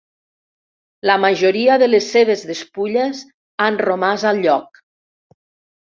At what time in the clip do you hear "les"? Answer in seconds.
1.91-2.09